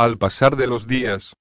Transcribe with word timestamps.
al 0.00 0.16
pasar 0.16 0.56
de 0.56 0.66
los 0.66 0.86
días, 0.86 1.34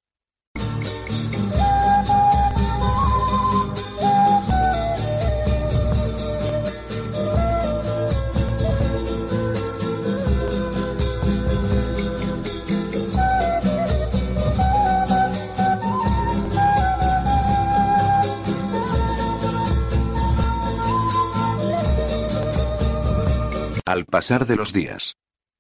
Al 23.85 24.05
pasar 24.05 24.45
de 24.45 24.57
los 24.57 24.73
días. 24.73 25.15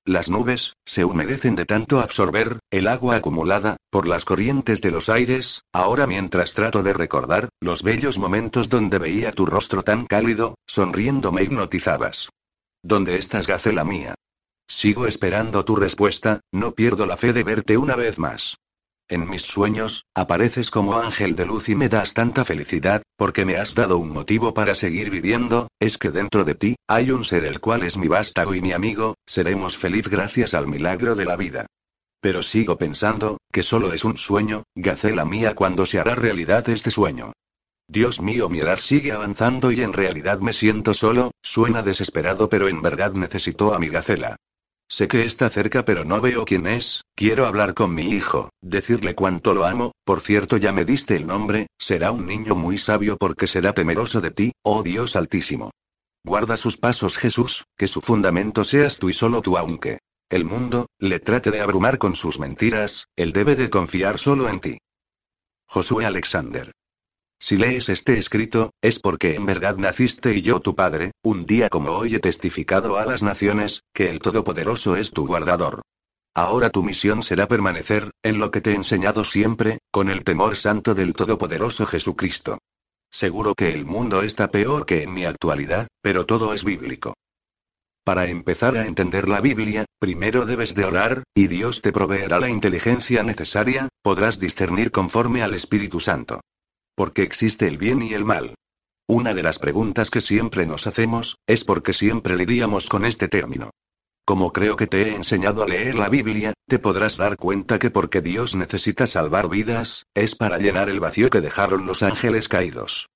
Las 0.09 0.27
nubes, 0.27 0.73
se 0.87 1.05
humedecen 1.05 1.55
de 1.55 1.67
tanto 1.67 1.99
absorber, 1.99 2.57
el 2.71 2.87
agua 2.87 3.17
acumulada, 3.17 3.77
por 3.91 4.07
las 4.07 4.25
corrientes 4.25 4.81
de 4.81 4.89
los 4.89 5.07
aires, 5.07 5.61
ahora 5.71 6.07
mientras 6.07 6.55
trato 6.55 6.81
de 6.81 6.93
recordar, 6.93 7.49
los 7.61 7.83
bellos 7.83 8.17
momentos 8.17 8.69
donde 8.69 8.97
veía 8.97 9.33
tu 9.33 9.45
rostro 9.45 9.83
tan 9.83 10.07
cálido, 10.07 10.55
sonriendo 10.65 11.31
me 11.31 11.43
hipnotizabas. 11.43 12.29
¿Dónde 12.81 13.19
estás, 13.19 13.45
Gacela 13.45 13.83
mía? 13.83 14.15
Sigo 14.67 15.05
esperando 15.05 15.63
tu 15.63 15.75
respuesta, 15.75 16.41
no 16.51 16.71
pierdo 16.73 17.05
la 17.05 17.15
fe 17.15 17.31
de 17.31 17.43
verte 17.43 17.77
una 17.77 17.95
vez 17.95 18.17
más. 18.17 18.55
En 19.11 19.27
mis 19.27 19.41
sueños, 19.41 20.05
apareces 20.15 20.69
como 20.69 20.99
ángel 20.99 21.35
de 21.35 21.47
luz 21.47 21.67
y 21.67 21.73
me 21.73 21.89
das 21.89 22.13
tanta 22.13 22.45
felicidad, 22.45 23.01
porque 23.17 23.43
me 23.43 23.57
has 23.57 23.73
dado 23.73 23.97
un 23.97 24.09
motivo 24.09 24.53
para 24.53 24.75
seguir 24.75 25.09
viviendo, 25.09 25.67
es 25.79 25.97
que 25.97 26.11
dentro 26.11 26.43
de 26.43 26.53
ti, 26.53 26.75
hay 26.87 27.09
un 27.09 27.25
ser 27.25 27.43
el 27.45 27.59
cual 27.59 27.81
es 27.81 27.97
mi 27.97 28.07
vástago 28.07 28.53
y 28.53 28.61
mi 28.61 28.71
amigo, 28.71 29.15
seremos 29.25 29.75
feliz 29.77 30.07
gracias 30.07 30.53
al 30.53 30.67
milagro 30.67 31.15
de 31.15 31.25
la 31.25 31.37
vida. 31.37 31.65
Pero 32.21 32.43
sigo 32.43 32.77
pensando, 32.77 33.39
que 33.51 33.63
solo 33.63 33.93
es 33.93 34.05
un 34.05 34.15
sueño, 34.15 34.61
Gacela 34.75 35.25
mía 35.25 35.55
cuando 35.55 35.87
se 35.87 35.99
hará 35.99 36.13
realidad 36.13 36.69
este 36.69 36.91
sueño. 36.91 37.33
Dios 37.87 38.21
mío 38.21 38.47
mi 38.47 38.59
edad 38.59 38.77
sigue 38.77 39.11
avanzando 39.11 39.71
y 39.71 39.81
en 39.81 39.93
realidad 39.93 40.37
me 40.37 40.53
siento 40.53 40.93
solo, 40.93 41.31
suena 41.41 41.81
desesperado 41.81 42.47
pero 42.47 42.67
en 42.67 42.83
verdad 42.83 43.13
necesito 43.13 43.73
a 43.73 43.79
mi 43.79 43.87
Gacela. 43.87 44.35
Sé 44.89 45.07
que 45.07 45.23
está 45.23 45.49
cerca 45.49 45.85
pero 45.85 46.03
no 46.03 46.19
veo 46.19 46.45
quién 46.45 46.65
es, 46.65 47.03
quiero 47.15 47.45
hablar 47.45 47.73
con 47.73 47.93
mi 47.93 48.09
hijo, 48.09 48.49
decirle 48.61 49.13
cuánto 49.13 49.53
lo 49.53 49.65
amo, 49.65 49.91
por 50.03 50.19
cierto 50.19 50.57
ya 50.57 50.71
me 50.71 50.83
diste 50.83 51.15
el 51.15 51.27
nombre, 51.27 51.67
será 51.77 52.11
un 52.11 52.25
niño 52.25 52.55
muy 52.55 52.77
sabio 52.77 53.15
porque 53.17 53.45
será 53.45 53.73
temeroso 53.73 54.19
de 54.19 54.31
ti, 54.31 54.51
oh 54.63 54.81
Dios 54.81 55.15
altísimo. 55.15 55.71
Guarda 56.25 56.57
sus 56.57 56.77
pasos 56.77 57.17
Jesús, 57.17 57.65
que 57.77 57.87
su 57.87 58.01
fundamento 58.01 58.63
seas 58.63 58.97
tú 58.97 59.09
y 59.09 59.13
solo 59.13 59.41
tú 59.41 59.57
aunque 59.57 59.99
el 60.29 60.45
mundo, 60.45 60.85
le 60.99 61.19
trate 61.19 61.49
de 61.49 61.59
abrumar 61.59 61.97
con 61.97 62.15
sus 62.15 62.39
mentiras, 62.39 63.07
él 63.15 63.33
debe 63.33 63.55
de 63.55 63.71
confiar 63.71 64.19
solo 64.19 64.47
en 64.47 64.59
ti. 64.59 64.77
Josué 65.67 66.05
Alexander. 66.05 66.71
Si 67.41 67.55
lees 67.55 67.87
este 67.87 68.17
escrito, 68.17 68.73
es 68.81 68.99
porque 68.99 69.35
en 69.35 69.45
verdad 69.45 69.77
naciste 69.77 70.35
y 70.35 70.41
yo 70.41 70.59
tu 70.59 70.75
Padre, 70.75 71.13
un 71.23 71.45
día 71.45 71.69
como 71.69 71.91
hoy 71.91 72.15
he 72.15 72.19
testificado 72.19 72.97
a 72.97 73.05
las 73.05 73.23
naciones, 73.23 73.83
que 73.93 74.09
el 74.09 74.19
Todopoderoso 74.19 74.97
es 74.97 75.11
tu 75.11 75.25
guardador. 75.25 75.81
Ahora 76.35 76.69
tu 76.69 76.83
misión 76.83 77.23
será 77.23 77.47
permanecer, 77.47 78.11
en 78.23 78.39
lo 78.39 78.51
que 78.51 78.59
te 78.59 78.71
he 78.71 78.75
enseñado 78.75 79.23
siempre, 79.23 79.79
con 79.89 80.09
el 80.09 80.25
temor 80.25 80.57
santo 80.57 80.93
del 80.93 81.13
Todopoderoso 81.13 81.85
Jesucristo. 81.85 82.57
Seguro 83.09 83.55
que 83.55 83.73
el 83.73 83.85
mundo 83.85 84.21
está 84.21 84.51
peor 84.51 84.85
que 84.85 85.03
en 85.03 85.13
mi 85.13 85.23
actualidad, 85.23 85.87
pero 86.01 86.25
todo 86.25 86.53
es 86.53 86.65
bíblico. 86.65 87.13
Para 88.03 88.27
empezar 88.27 88.75
a 88.75 88.85
entender 88.85 89.29
la 89.29 89.39
Biblia, 89.39 89.85
primero 89.97 90.45
debes 90.45 90.75
de 90.75 90.83
orar, 90.83 91.23
y 91.33 91.47
Dios 91.47 91.81
te 91.81 91.93
proveerá 91.93 92.39
la 92.39 92.49
inteligencia 92.49 93.23
necesaria, 93.23 93.87
podrás 94.03 94.39
discernir 94.39 94.91
conforme 94.91 95.41
al 95.41 95.53
Espíritu 95.53 96.01
Santo 96.01 96.41
porque 96.99 97.23
existe 97.23 97.65
el 97.65 97.77
bien 97.77 98.01
y 98.01 98.13
el 98.13 98.25
mal. 98.25 98.55
Una 99.07 99.33
de 99.33 99.41
las 99.41 99.57
preguntas 99.57 100.09
que 100.09 100.19
siempre 100.19 100.65
nos 100.65 100.85
hacemos, 100.85 101.37
es 101.47 101.63
por 101.63 101.81
qué 101.81 101.93
siempre 101.93 102.35
lidiamos 102.35 102.89
con 102.89 103.05
este 103.05 103.29
término. 103.29 103.69
Como 104.25 104.51
creo 104.51 104.75
que 104.75 104.85
te 104.85 105.03
he 105.03 105.15
enseñado 105.15 105.63
a 105.63 105.67
leer 105.69 105.95
la 105.95 106.09
Biblia, 106.09 106.51
te 106.67 106.77
podrás 106.77 107.15
dar 107.15 107.37
cuenta 107.37 107.79
que 107.79 107.89
porque 107.89 108.19
Dios 108.19 108.57
necesita 108.57 109.07
salvar 109.07 109.47
vidas, 109.47 110.03
es 110.13 110.35
para 110.35 110.57
llenar 110.57 110.89
el 110.89 110.99
vacío 110.99 111.29
que 111.29 111.39
dejaron 111.39 111.85
los 111.85 112.03
ángeles 112.03 112.49
caídos. 112.49 113.07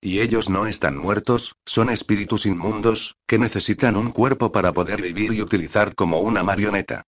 Y 0.00 0.20
ellos 0.20 0.48
no 0.48 0.68
están 0.68 0.96
muertos, 0.96 1.56
son 1.66 1.90
espíritus 1.90 2.46
inmundos, 2.46 3.16
que 3.26 3.40
necesitan 3.40 3.96
un 3.96 4.12
cuerpo 4.12 4.52
para 4.52 4.72
poder 4.72 5.02
vivir 5.02 5.32
y 5.32 5.42
utilizar 5.42 5.96
como 5.96 6.20
una 6.20 6.44
marioneta. 6.44 7.02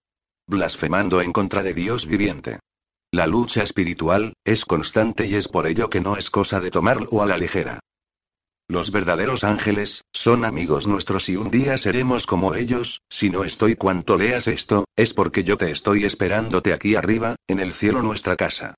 Blasfemando 0.49 1.23
en 1.23 1.33
contra 1.33 1.63
de 1.63 1.75
Dios 1.75 2.09
viviente. 2.09 2.59
La 3.15 3.29
lucha 3.29 3.63
espiritual, 3.63 4.33
es 4.45 4.65
constante 4.65 5.29
y 5.29 5.37
es 5.37 5.47
por 5.47 5.69
ello 5.69 5.89
que 5.89 6.01
no 6.01 6.17
es 6.17 6.31
cosa 6.31 6.59
de 6.59 6.73
tomarlo 6.73 7.23
a 7.23 7.27
la 7.27 7.39
ligera. 7.39 7.79
Los 8.69 8.91
verdaderos 8.91 9.45
ángeles, 9.45 10.03
son 10.13 10.45
amigos 10.45 10.89
nuestros 10.89 11.29
y 11.29 11.37
un 11.37 11.49
día 11.49 11.79
seremos 11.79 12.27
como 12.27 12.57
ellos, 12.57 13.03
si 13.09 13.31
no 13.31 13.45
estoy 13.45 13.77
cuanto 13.77 14.19
leas 14.19 14.49
esto, 14.49 14.87
es 14.97 15.15
porque 15.15 15.45
yo 15.45 15.57
te 15.57 15.71
estoy 15.71 16.05
esperándote 16.05 16.73
aquí 16.73 16.97
arriba, 16.97 17.37
en 17.47 17.61
el 17.61 17.73
cielo 17.73 18.03
nuestra 18.03 18.35
casa. 18.35 18.75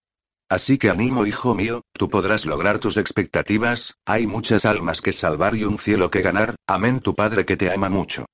Así 0.51 0.77
que 0.77 0.91
animo 0.91 1.25
hijo 1.25 1.55
mío, 1.55 1.81
tú 1.95 2.11
podrás 2.11 2.45
lograr 2.45 2.79
tus 2.79 2.99
expectativas, 2.99 3.95
hay 4.05 4.27
muchas 4.27 4.67
almas 4.67 5.01
que 5.01 5.15
salvar 5.15 5.57
y 5.57 5.65
un 5.65 5.79
cielo 5.79 6.11
que 6.11 6.21
ganar, 6.21 6.57
amén 6.67 7.01
tu 7.01 7.15
Padre 7.15 7.47
que 7.47 7.57
te 7.57 7.73
ama 7.73 7.89
mucho. 7.89 8.27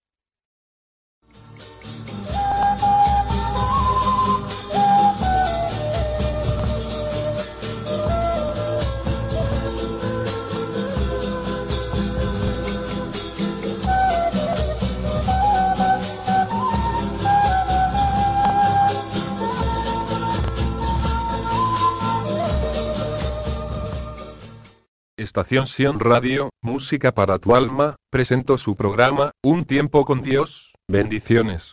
Estación 25.33 25.67
Sion 25.67 25.99
Radio, 25.99 26.51
Música 26.61 27.13
para 27.13 27.39
tu 27.39 27.55
alma, 27.55 27.97
presentó 28.11 28.59
su 28.59 28.77
programa, 28.77 29.31
Un 29.43 29.65
tiempo 29.65 30.05
con 30.05 30.21
Dios, 30.21 30.75
bendiciones. 30.87 31.73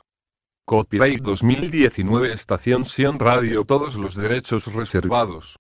Copyright 0.66 1.22
2019 1.22 2.32
Estación 2.32 2.86
Sion 2.86 3.20
Radio 3.20 3.66
Todos 3.66 3.96
los 3.96 4.16
derechos 4.16 4.74
reservados. 4.74 5.58